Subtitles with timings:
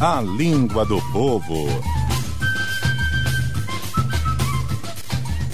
[0.00, 1.66] A língua do povo.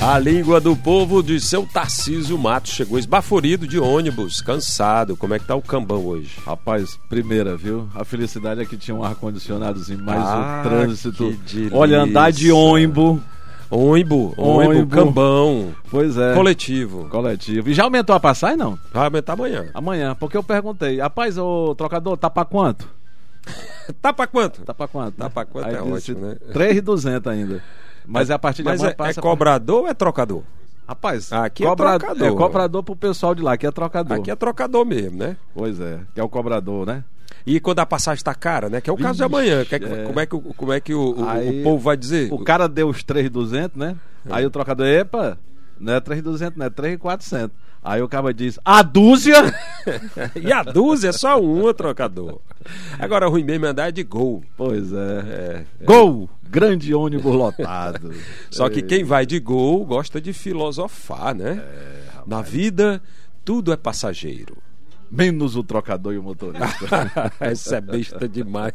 [0.02, 5.14] A língua do povo de seu Tarcísio Matos chegou esbaforido de ônibus, cansado.
[5.14, 6.30] Como é que tá o cambão hoje?
[6.46, 7.86] Rapaz, primeira, viu?
[7.94, 11.36] A felicidade é que tinha um ar-condicionadozinho, mas Ah, o trânsito.
[11.72, 13.20] Olha, andar de ônibus.
[13.70, 16.34] Ônibus, ônibus, cambão, Pois é.
[16.34, 17.08] coletivo.
[17.08, 17.68] Coletivo.
[17.70, 18.76] E já aumentou a passagem, não?
[18.92, 19.70] Vai aumentar amanhã.
[19.72, 20.98] Amanhã, porque eu perguntei.
[21.00, 22.88] Rapaz, o trocador, tá pra quanto?
[24.02, 24.62] Tá pra quanto?
[24.62, 25.14] Tá pra quanto?
[25.16, 26.36] Tá pra quanto Aí é ótimo, né?
[26.52, 27.62] 3,200 ainda.
[28.06, 30.42] Mas é a partir de Mas amanhã é, passa é pra- cobrador ou é trocador?
[30.86, 32.26] Rapaz, Aqui é cobra- trocador.
[32.26, 34.16] É cobrador pro pessoal de lá, aqui é trocador.
[34.18, 35.36] Aqui é trocador mesmo, né?
[35.54, 37.04] Pois é, que é o cobrador, né?
[37.46, 38.80] E quando a passagem tá cara, né?
[38.80, 39.64] Que é o caso de Vixe, amanhã.
[39.64, 40.04] Que é que- é.
[40.04, 42.32] Como é que, o- como é que o, o- Aí, o povo vai dizer?
[42.32, 43.96] O cara deu os 3,200, né?
[44.26, 44.28] É.
[44.34, 45.38] Aí o trocador, epa,
[45.78, 47.50] não é 3,200, não é 3,400.
[47.82, 49.36] Aí o cara diz, a dúzia?
[50.36, 52.38] E a dúzia é só um trocador.
[52.98, 54.44] Agora, ruim mesmo é andar de gol.
[54.56, 54.96] pois é.
[54.96, 55.84] É, é.
[55.84, 56.28] Gol!
[56.50, 58.12] Grande ônibus lotado.
[58.50, 58.82] Só que É.
[58.82, 61.62] quem vai de gol gosta de filosofar, né?
[62.26, 63.00] Na vida,
[63.44, 64.58] tudo é passageiro.
[65.10, 67.32] Menos o trocador e o motorista.
[67.40, 68.74] Essa é besta demais.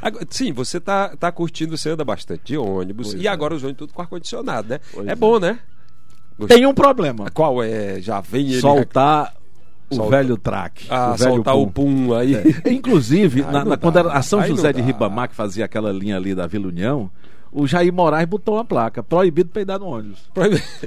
[0.00, 3.08] Agora, sim, você tá, tá curtindo, você anda bastante de ônibus.
[3.10, 3.30] Pois e é.
[3.30, 4.80] agora os ônibus tudo com ar-condicionado, né?
[4.92, 5.14] Pois é é.
[5.16, 5.58] bom, né?
[6.46, 7.30] Tem um problema.
[7.32, 8.00] Qual é?
[8.00, 8.60] Já vem ele.
[8.60, 9.34] Soltar
[9.90, 10.86] o Solta- velho track.
[10.90, 12.06] Ah, o velho soltar o pum.
[12.08, 12.34] pum aí.
[12.34, 12.70] É.
[12.70, 14.80] Inclusive, Aí na- na- quando era a São Aí José de.
[14.82, 17.10] Ribamar, que fazia aquela linha ali da Vila União,
[17.56, 20.18] o Jair Moraes botou uma placa: proibido peidar no ônibus.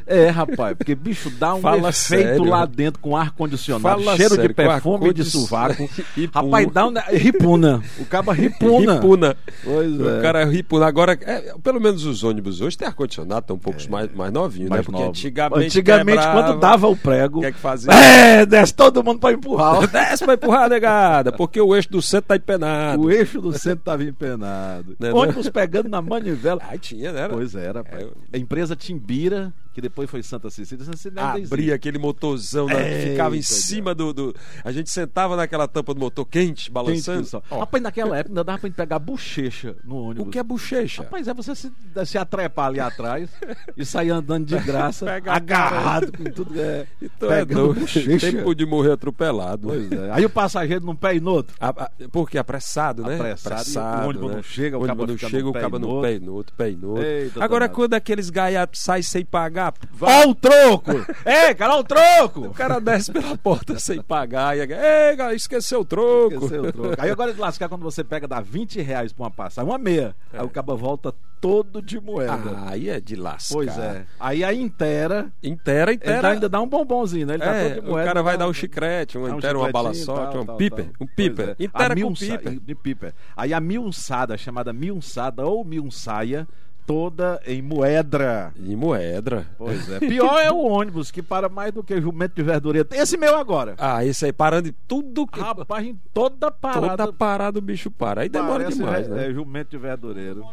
[0.06, 2.44] É, rapaz, porque bicho dá um Fala efeito sério.
[2.46, 5.90] lá dentro com ar condicionado, Fala cheiro de sério, com perfume e de sovaco.
[6.32, 6.94] Rapaz, dá um.
[7.12, 7.82] Ripuna.
[7.98, 8.96] O caba ripuna.
[8.96, 9.38] Ripuna.
[9.64, 10.20] Pois é.
[10.20, 10.86] O cara ripuna.
[10.86, 14.70] Agora, é, pelo menos os ônibus hoje têm ar-condicionado, estão um pouco mais, mais novinhos,
[14.70, 14.76] né?
[14.76, 15.10] Mais Porque novo.
[15.10, 15.66] antigamente.
[15.66, 17.40] Antigamente, quebrava, quando dava o prego.
[17.40, 17.92] O que é que fazia?
[17.92, 19.80] É, desce todo mundo pra empurrar.
[19.90, 23.02] Desce pra empurrar, negada, porque o eixo do centro tá empenado.
[23.02, 24.96] O eixo do centro estava empenado.
[25.00, 26.59] Né, Ônibus pegando na manivela.
[26.60, 27.28] Aí tinha, né?
[27.30, 28.04] Pois era, pai.
[28.04, 31.72] É, A empresa Timbira, que depois foi Santa Cecília, Santa Cecília Abria existe.
[31.72, 36.00] aquele motorzão, né, Eita, ficava em cima do, do- A gente sentava naquela tampa do
[36.00, 37.24] motor quente, Quente balançando.
[37.24, 37.42] que só.
[37.52, 40.28] Ó, Rapaz, naquela época ainda dava pra gente pegar bochecha no ônibus.
[40.28, 41.04] o que é bochecha?
[41.04, 41.72] Rapaz, é você se,
[42.06, 43.30] se atrepar ali atrás
[43.78, 46.60] e sair andando de graça, agarrado com tudo.
[46.60, 47.80] É, então é pegando doido.
[47.82, 48.32] bochecha.
[48.32, 49.68] Tempo de morrer atropelado.
[49.70, 50.12] Pois é.
[50.12, 51.56] Aí o passageiro num pé e no outro.
[51.60, 53.16] A- a- porque apressado, né?
[53.16, 56.16] Apressado, e o ônibus não chega, o ônibus não chega, o cabo no no pé
[56.16, 57.04] e no outro, pé outro.
[57.04, 57.76] Eita, Agora, danado.
[57.76, 60.92] quando aqueles gaiatos saem sem pagar, Ó o troco!
[61.26, 62.48] Ei, cara, ó o troco!
[62.48, 66.34] o cara desce pela porta sem pagar e ei, cara, esqueceu o troco.
[66.36, 66.96] Esqueceu o troco.
[66.98, 70.16] Aí agora de lascar quando você pega, dá 20 reais pra uma passagem, uma meia.
[70.34, 72.34] Aí o cabo volta todo de moeda.
[72.58, 73.54] Ah, aí é de lascar.
[73.56, 74.06] pois é.
[74.20, 75.32] Aí a inteira.
[75.42, 76.22] Inteira, Ele inteira.
[76.22, 77.34] dá- ainda dá um bombonzinho, né?
[77.36, 78.08] Ele tá É, todo de o moeda.
[78.08, 81.50] cara vai dar um chicrete, uma dá um uma bala tal, um piper, um piper.
[81.50, 81.64] é.
[81.64, 82.60] Inteira A com piper.
[82.60, 83.14] de piper.
[83.36, 86.48] Aí a miunçada, chamada miunçada ou miunçaia,
[86.86, 88.52] toda em moedra.
[88.58, 89.46] E moedra.
[89.60, 90.00] Pois é.
[90.00, 92.96] Pior é o ônibus, que para mais do que jumento de verdureta.
[92.98, 93.76] Esse meu agora.
[93.78, 95.40] Ah, esse aí parando de tudo que.
[95.40, 96.98] Rapaz, em toda parada.
[97.06, 98.22] Toda parada o bicho para.
[98.22, 99.28] Aí demora parece, demais, é, né?
[99.30, 100.44] é jumento de verdureiro.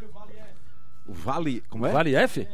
[1.09, 1.62] O Vale.
[1.69, 1.93] Como é?
[1.93, 2.47] Vale F?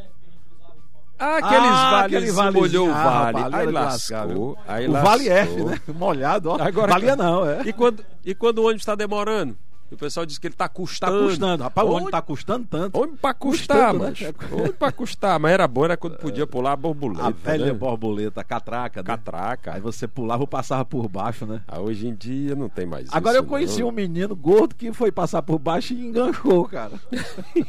[1.19, 2.63] Ah, aqueles Ah, vales aquele valezinho.
[2.63, 3.55] molhou o Ah, vale.
[3.57, 4.59] aí lascou.
[4.67, 5.11] Aí o lascou.
[5.11, 5.81] Vale F, né?
[5.95, 6.57] Molhado, ó.
[6.61, 7.63] Agora, Valia não, é.
[7.65, 9.57] E quando, e quando o ônibus está demorando?
[9.93, 11.25] O pessoal diz que ele está Tá custando.
[11.29, 11.63] custando.
[11.65, 12.99] Rapaz, o ônibus Ônibus- tá custando tanto.
[12.99, 14.15] Ônibus pra custar, Custando, né?
[14.41, 14.53] mas.
[14.53, 15.39] Ônibus pra custar.
[15.41, 17.27] Mas era bom, era quando podia pular a borboleta.
[17.27, 17.73] A velha né?
[17.73, 19.01] borboleta, catraca.
[19.01, 19.07] né?
[19.07, 19.75] Catraca.
[19.75, 21.61] Aí você pulava ou passava por baixo, né?
[21.69, 23.89] Ah, hoje em dia não tem mais Agora isso, eu conheci não.
[23.89, 26.93] um menino gordo que foi passar por baixo e enganchou, cara.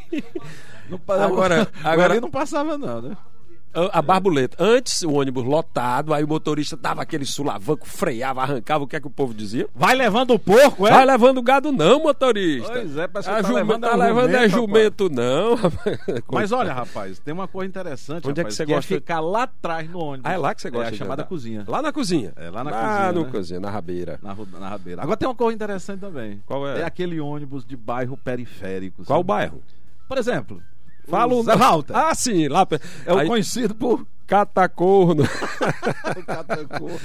[0.89, 3.17] Não, agora agora- ele não passava, não, né?
[3.73, 4.55] A, a borboleta.
[4.59, 8.83] Antes, o ônibus lotado, aí o motorista dava aquele sulavanco, freava, arrancava.
[8.83, 9.67] O que é que o povo dizia?
[9.73, 10.91] Vai levando o porco, é?
[10.91, 12.71] Vai levando gado não, motorista.
[12.71, 15.55] Pois é, parece que a tá levando tá é o levando é jumento, não.
[16.31, 18.93] Mas olha, rapaz, tem uma coisa interessante, Onde é que rapaz, você que gosta?
[18.93, 20.29] é ficar lá atrás no ônibus.
[20.29, 21.29] Ah, é lá que você gosta É a de chamada andar.
[21.29, 21.65] cozinha.
[21.67, 22.33] Lá na cozinha.
[22.35, 23.31] É, lá na Lá cozinha, no né?
[23.31, 24.19] cozinha, na rabeira.
[24.21, 25.01] Na, na rabeira.
[25.01, 26.41] Agora tem uma coisa interessante também.
[26.45, 26.81] Qual é?
[26.81, 29.03] É aquele ônibus de bairro periférico.
[29.05, 29.27] Qual sabe?
[29.27, 29.61] bairro?
[30.07, 30.61] Por exemplo,
[31.07, 31.95] Fala o Walter.
[31.95, 32.65] Ah, sim, lá.
[33.05, 35.23] é o aí, conhecido por Catacorno.
[35.23, 36.91] o Catacor.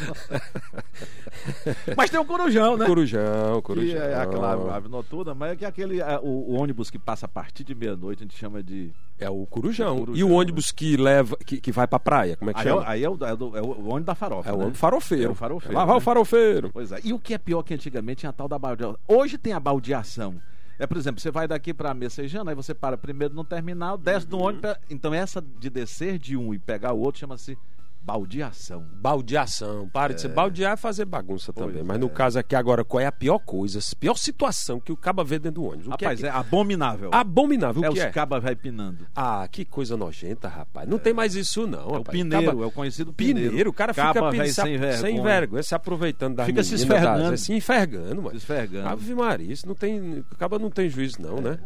[1.96, 2.86] Mas tem o Corujão, né?
[2.86, 4.02] Corujão, Que Corujão.
[4.02, 7.28] é aquela ave noturna, mas é que aquele é, o, o ônibus que passa a
[7.28, 8.90] partir de meia-noite, a gente chama de.
[9.18, 9.96] É o Corujão.
[9.96, 12.60] O Corujão, E o ônibus que leva, que, que vai pra praia, como é que
[12.60, 12.90] Aí é, o- chama?
[12.90, 14.48] aí é o, é do- é o ônibus da farofa.
[14.48, 14.62] É o né?
[14.62, 15.24] ônibus farofeiro.
[15.24, 15.98] É o farofeiro, Lá vai né?
[15.98, 16.70] o farofeiro.
[16.72, 17.00] Pois é.
[17.04, 18.98] E o que é pior que antigamente tinha a tal da baldeação.
[19.06, 20.34] Hoje tem a baldeação.
[20.78, 24.26] É, por exemplo, você vai daqui para Messejana, aí você para primeiro no terminal, desce
[24.26, 24.30] Uhum.
[24.30, 24.74] do ônibus.
[24.88, 27.58] Então essa de descer de um e pegar o outro chama-se
[28.00, 28.86] Baldeação.
[28.94, 29.88] Baldeação.
[29.92, 31.82] Para de ser baldear é fazer bagunça Pois também.
[31.82, 32.00] Mas é.
[32.00, 35.22] no caso aqui agora, qual é a pior coisa, a pior situação que o caba
[35.22, 35.88] vê dentro do ônibus?
[35.88, 37.10] O que Rapaz, é, é, que- abominável.
[37.12, 37.84] abominável.
[37.84, 38.10] é O que os é?
[38.10, 39.06] cabas vai pinando.
[39.14, 40.88] Ah, que coisa nojenta, rapaz.
[40.88, 43.70] Não tem mais isso não, É o pineiro, Caba- é o conhecido Pineiro, pineiro.
[43.70, 44.96] o cara Caba, fica se, sem vergonha.
[45.00, 47.30] sem vergonha, se aproveitando das Fica se meninas, esfregando.
[47.30, 48.30] das- se enfergando, mano.
[48.30, 48.88] Se esfregando.
[48.88, 50.24] Ave Maria, isso não tem.
[50.32, 51.58] Acaba não tem juízo, não, né?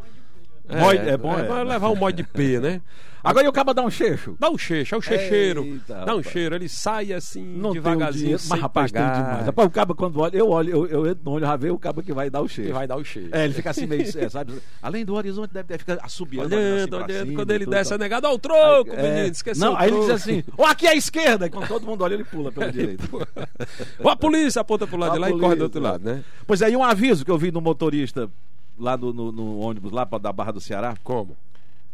[0.68, 1.42] Mói- é bom, é.
[1.44, 2.80] vai levar um mod de P, né?
[3.24, 4.34] Agora e o caba dá um cheixo?
[4.36, 5.64] Dá um cheiro, é o checheiro.
[5.64, 9.14] Eita, Dá um cheiro, ele sai assim, Não devagarzinho, dinheiro, mas rapaz pagar.
[9.14, 9.46] tem demais.
[9.46, 11.78] Rapaz, o caba quando olha, eu olho, eu, eu entro no olho, já vê o
[11.78, 12.70] caba que vai dar o cheiro.
[12.70, 13.28] E vai dar o cheiro.
[13.30, 14.54] É, ele fica assim meio, é, sabe?
[14.82, 16.52] Além do horizonte, deve, deve ficar assobiando.
[16.52, 17.26] Olhando, assim olhando.
[17.26, 17.96] cima Quando ele desce tal.
[17.96, 20.66] a negada, ó, o troco, Aí, é, menino, esqueceu Não, aí ele diz assim, ó,
[20.66, 21.46] aqui é a esquerda.
[21.46, 23.04] E quando todo mundo olha, ele pula pela direita.
[24.02, 26.24] Ó, a polícia aponta pro lado de lá e corre do outro lado, né?
[26.44, 28.28] Pois aí, um aviso que eu vi no motorista
[28.78, 30.96] lá no, no- no ônibus, lá pra, da Barra do Ceará.
[31.02, 31.36] Como?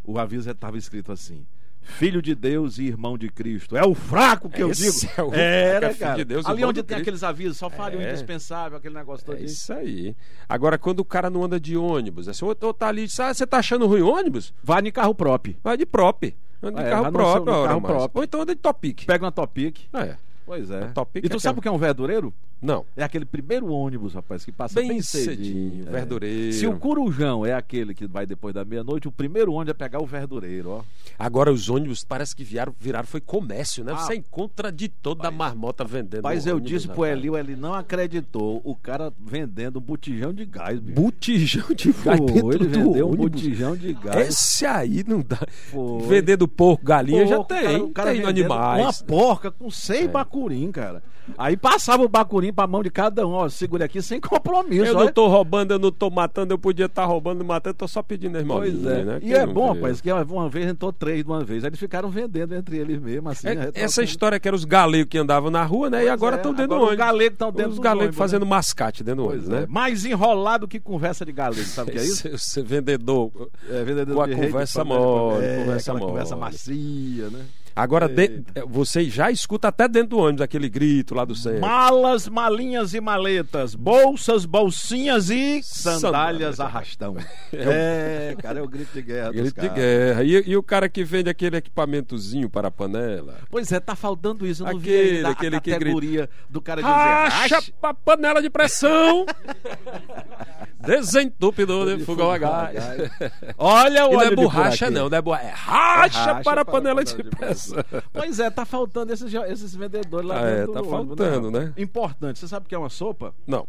[0.04, 1.44] O aviso estava escrito assim:
[1.82, 3.76] Filho de Deus e irmão de Cristo.
[3.76, 5.12] É o fraco que eu Esse digo.
[5.16, 6.16] é o Era, fraco, é filho cara.
[6.16, 7.02] de Deus Ali onde de tem Cristo.
[7.02, 8.10] aqueles avisos, só fale o É.
[8.10, 9.36] indispensável, aquele negócio todo.
[9.38, 10.14] É isso aí.
[10.48, 13.46] Agora, quando o cara não anda de ônibus, assim, ou, ou tá ali, ah, você
[13.46, 14.52] tá achando ruim o ônibus?
[14.62, 15.56] Vai em carro próprio.
[15.62, 16.34] Vai de prop.
[16.62, 18.10] Anda de É, carro próprio, seu- carro próprio.
[18.14, 19.04] Ou então anda de topic.
[19.06, 19.78] Pega uma Topic.
[19.94, 20.16] É.
[20.48, 20.82] Pois é.
[20.84, 22.32] A Topic e tu é sabe o que é um verdureiro?
[22.60, 22.84] Não.
[22.96, 25.36] É aquele primeiro ônibus, rapaz, que passa bem, Bem cedinho.
[25.36, 25.90] cedinho, É.
[25.92, 26.52] verdureiro.
[26.54, 30.02] Se o Corujão é aquele que vai depois da meia-noite, o primeiro ônibus é pegar
[30.02, 30.82] o verdureiro, ó.
[31.18, 33.92] Agora os ônibus parece que viraram, viraram foi comércio, né?
[33.92, 33.98] Ah.
[33.98, 36.22] Você encontra de toda a marmota vendendo.
[36.22, 37.18] Mas eu ônibus, disse pro rapaz.
[37.18, 38.60] Elio, ele não acreditou.
[38.64, 41.00] O cara vendendo um botijão de gás, bicho.
[41.00, 43.30] Botijão de gás dentro ele vendeu um ônibus.
[43.42, 44.28] botijão de gás.
[44.28, 45.38] Esse aí não dá.
[45.70, 46.02] Foi.
[46.08, 47.62] Vendendo porco, galinha já tem.
[47.62, 48.80] cara, o cara tem animais.
[48.82, 50.08] Uma porca com 100 É.
[50.38, 51.02] bacurim, cara.
[51.36, 54.86] Aí passava o bacurim pra mão de cada um, ó, segura aqui sem compromisso.
[54.86, 55.04] Eu olha.
[55.06, 58.02] não tô roubando, eu não tô matando, eu podia estar roubando e matando, tô só
[58.02, 58.56] pedindo a irmã.
[58.56, 59.04] Pois é.
[59.04, 59.18] né?
[59.18, 61.64] E Quem é bom, rapaz, que uma vez entrou três de uma vez.
[61.64, 63.48] Aí eles ficaram vendendo entre eles mesmo, assim.
[63.48, 64.04] É, né, essa trocando.
[64.04, 65.98] história que eram os galegos que andavam na rua, né?
[65.98, 67.06] e Pois agora é, estão dentro agora do os ônibus.
[67.06, 68.50] galegos tão dentro Os galegos fazendo né?
[68.50, 69.60] mascate dentro do ônibus, é.
[69.60, 69.66] né?
[69.68, 72.26] Mais enrolado que conversa de galego, sabe o que é isso?
[72.28, 73.30] Esse vendedor.
[73.68, 76.50] É, vendedor Com a de rede, conversa mole, é, conversa aquela conversa mole.
[76.52, 77.44] macia, né?
[77.78, 78.64] Agora, de- Eita.
[78.66, 81.60] você já escuta até dentro do ônibus aquele grito lá do centro.
[81.60, 86.60] Malas, malinhas e maletas, bolsas, bolsinhas e sandálias Sandálias.
[86.60, 87.16] arrastão.
[87.52, 90.22] É, cara, é o grito de guerra Grito de guerra.
[90.24, 93.38] E, e o cara que vende aquele equipamentozinho para a panela?
[93.50, 94.62] Pois é, tá faltando isso.
[94.66, 98.42] Eu não vi Aquele, ainda a aquele que categoria do cara dizer Racha pra panela
[98.42, 99.24] de pressão!
[100.80, 102.76] Desentupidor de fogão a gás.
[103.58, 105.46] Olha o E não é óleo de borracha, não, não é borracha.
[105.48, 107.67] É racha, Racha para a para panela a de panela de pressão.
[108.12, 111.50] Pois é, tá faltando esses, esses vendedores lá Ah, é, dentro tá do ônibus, faltando,
[111.50, 111.72] né?
[111.76, 113.34] Importante, você sabe o que é uma sopa?
[113.46, 113.66] Não.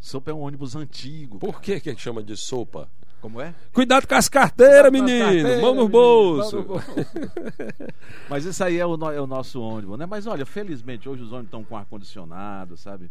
[0.00, 1.38] Sopa é um ônibus antigo.
[1.38, 2.88] Por que que chama de sopa?
[3.20, 3.54] Como é?
[3.72, 5.24] Cuidado com as carteiras, menino!
[5.24, 6.56] carteiras, Mão no menino, bolso!
[6.56, 6.86] mão no bolso.
[8.28, 10.06] Mas isso aí é o, no- é o nosso ônibus, né?
[10.06, 13.10] Mas olha, felizmente hoje os ônibus estão com ar-condicionado, sabe?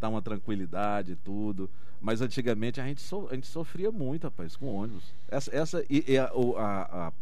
[0.00, 1.70] Tá uma tranquilidade e tudo.
[2.00, 5.04] Mas antigamente a gente, so- a gente sofria muito, rapaz, com ônibus.
[5.28, 6.24] Essa, essa e, e a-
[6.56, 7.12] a- a-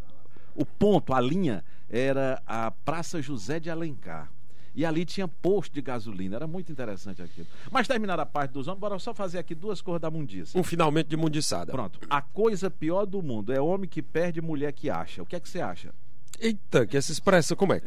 [0.55, 4.31] o ponto, a linha, era a Praça José de Alencar.
[4.75, 6.37] E ali tinha posto de gasolina.
[6.37, 7.47] Era muito interessante aquilo.
[7.71, 10.57] Mas terminada a parte dos ônibus, bora só fazer aqui duas cores da mundiça.
[10.57, 11.73] Um finalmente de mundiçada.
[11.73, 11.99] Pronto.
[12.09, 15.23] A coisa pior do mundo é homem que perde mulher que acha.
[15.23, 15.93] O que é que você acha?
[16.41, 17.83] Eita, que essa expressão, como é?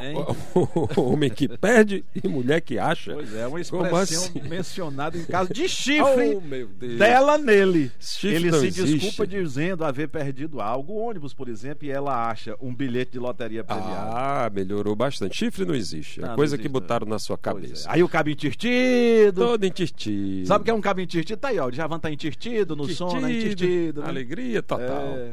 [0.96, 3.14] Homem que perde e mulher que acha?
[3.14, 4.42] Pois é, uma expressão assim?
[4.48, 6.98] mencionada em caso de chifre Oh, meu Deus.
[7.00, 7.92] dela nele.
[8.00, 8.94] Chifre Ele não se existe.
[9.00, 13.64] desculpa dizendo haver perdido algo, ônibus, por exemplo, e ela acha um bilhete de loteria
[13.64, 14.12] premiado.
[14.16, 15.36] Ah, melhorou bastante.
[15.36, 16.20] Chifre não existe.
[16.20, 16.72] É Não, não coisa que existe.
[16.74, 17.90] botaram na sua Pois cabeça.
[17.90, 17.94] é.
[17.94, 19.42] Aí o cabo entirtido.
[19.42, 20.46] Todo entirtido.
[20.48, 21.40] Sabe o que é um cabo entirtido?
[21.40, 21.68] Tá aí, ó.
[21.68, 23.32] O Djavan tá entirtido no som, né?
[23.32, 24.04] Entirtido.
[24.04, 25.16] Alegria total.
[25.18, 25.32] É.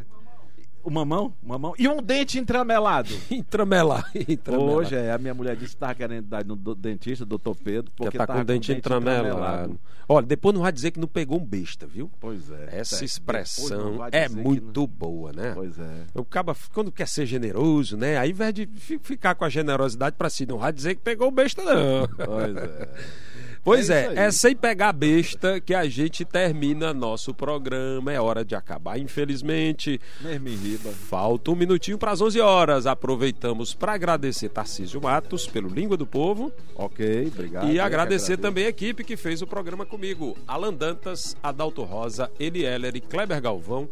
[0.82, 1.74] O mamão, o mamão.
[1.78, 3.10] E um dente entremelado.
[3.30, 4.10] Intramelar.
[4.28, 4.74] Intramelar.
[4.76, 7.92] Hoje é, a minha mulher disse que estava querendo dar no do- dentista, doutor Pedro,
[7.96, 9.78] porque tá tava com o dente intramelado.
[10.08, 12.10] Olha, depois não vai dizer que não pegou um besta, viu?
[12.18, 12.68] Pois é.
[12.72, 15.52] Essa É, expressão é muito não- boa, né?
[15.54, 16.04] Pois é.
[16.14, 18.16] O caba, quando quer ser generoso, né?
[18.18, 21.02] Aí, ao invés de fi- ficar com a generosidade pra si, não vai dizer que
[21.02, 22.08] pegou besta, não.
[22.08, 22.88] Pois é.
[23.62, 28.12] Pois É é, é sem pegar besta que a gente termina nosso programa.
[28.12, 30.00] É hora de acabar, infelizmente.
[30.24, 30.90] Em riba.
[30.90, 32.86] Falta um minutinho para as 11 horas.
[32.86, 37.70] Aproveitamos para agradecer Tarcísio Matos pelo Língua do Povo Ok, obrigado.
[37.70, 42.64] e agradecer também a equipe que fez o programa comigo: Alan Dantas, Adalto Rosa, Eli
[42.64, 43.88] Heller e Kleber Galvão,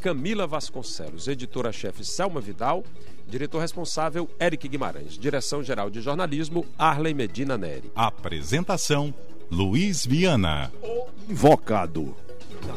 [0.00, 2.82] Camila Vasconcelos, editora-chefe Selma Vidal,
[3.28, 7.92] diretor responsável Eric Guimarães, direção-geral de jornalismo Arley Medina Neri.
[7.94, 9.14] Apresentação:
[9.50, 10.72] Luiz Viana.
[11.28, 12.16] Invocado.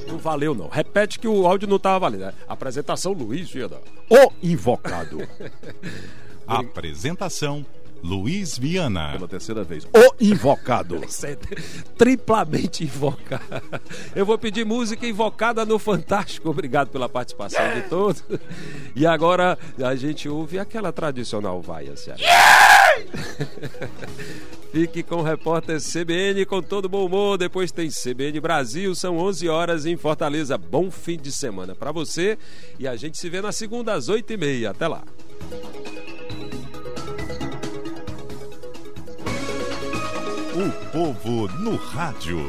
[0.08, 0.68] Não valeu, não.
[0.68, 2.22] Repete que o áudio não estava valendo.
[2.22, 2.34] né?
[2.48, 3.77] Apresentação Luiz Viana.
[4.10, 5.20] O invocado.
[6.46, 7.65] Apresentação:
[8.04, 9.14] Luiz Viana.
[9.14, 9.86] Pela terceira vez.
[9.86, 11.00] O invocado.
[11.98, 13.80] Triplamente invocado.
[14.14, 16.50] Eu vou pedir música invocada no Fantástico.
[16.50, 18.22] Obrigado pela participação de todos.
[18.94, 22.20] E agora a gente ouve aquela tradicional vaia, Ceará.
[24.74, 27.38] Fique com o repórter CBN com todo bom humor.
[27.38, 30.58] Depois tem CBN Brasil, são 11 horas em Fortaleza.
[30.58, 32.38] Bom fim de semana para você.
[32.80, 34.72] E a gente se vê na segunda às 8h30.
[34.72, 35.04] Até lá.
[40.63, 42.39] O povo no rádio.